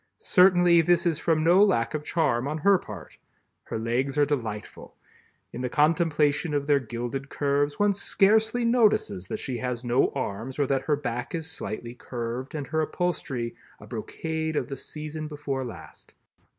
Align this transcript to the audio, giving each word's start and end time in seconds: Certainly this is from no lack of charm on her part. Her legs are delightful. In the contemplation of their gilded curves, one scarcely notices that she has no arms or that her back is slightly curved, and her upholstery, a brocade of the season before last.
Certainly 0.17 0.81
this 0.81 1.05
is 1.05 1.19
from 1.19 1.43
no 1.43 1.63
lack 1.63 1.93
of 1.93 2.03
charm 2.03 2.47
on 2.47 2.57
her 2.57 2.79
part. 2.79 3.19
Her 3.65 3.77
legs 3.77 4.17
are 4.17 4.25
delightful. 4.25 4.95
In 5.53 5.61
the 5.61 5.69
contemplation 5.69 6.55
of 6.55 6.65
their 6.65 6.79
gilded 6.79 7.29
curves, 7.29 7.77
one 7.77 7.93
scarcely 7.93 8.65
notices 8.65 9.27
that 9.27 9.37
she 9.37 9.59
has 9.59 9.83
no 9.83 10.09
arms 10.15 10.57
or 10.57 10.65
that 10.65 10.85
her 10.85 10.95
back 10.95 11.35
is 11.35 11.45
slightly 11.51 11.93
curved, 11.93 12.55
and 12.55 12.65
her 12.65 12.81
upholstery, 12.81 13.53
a 13.79 13.85
brocade 13.85 14.55
of 14.55 14.69
the 14.69 14.75
season 14.75 15.27
before 15.27 15.63
last. 15.63 16.15